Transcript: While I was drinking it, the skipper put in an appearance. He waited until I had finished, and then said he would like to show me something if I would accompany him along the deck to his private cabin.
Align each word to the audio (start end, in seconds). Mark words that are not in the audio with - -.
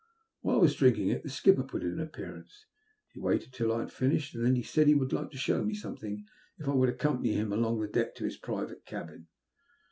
While 0.41 0.55
I 0.55 0.59
was 0.61 0.73
drinking 0.73 1.09
it, 1.09 1.21
the 1.21 1.29
skipper 1.29 1.61
put 1.61 1.83
in 1.83 1.91
an 1.91 1.99
appearance. 1.99 2.65
He 3.13 3.19
waited 3.19 3.49
until 3.49 3.71
I 3.71 3.81
had 3.81 3.91
finished, 3.93 4.33
and 4.33 4.43
then 4.43 4.63
said 4.63 4.87
he 4.87 4.95
would 4.95 5.13
like 5.13 5.29
to 5.29 5.37
show 5.37 5.63
me 5.63 5.75
something 5.75 6.25
if 6.57 6.67
I 6.67 6.73
would 6.73 6.89
accompany 6.89 7.33
him 7.33 7.53
along 7.53 7.79
the 7.79 7.87
deck 7.87 8.15
to 8.15 8.23
his 8.23 8.35
private 8.37 8.83
cabin. 8.83 9.27